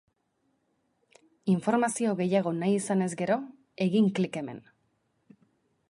[1.57, 3.39] Informazio gehiago nahi izanez gero,
[3.87, 4.65] egin klik hemen.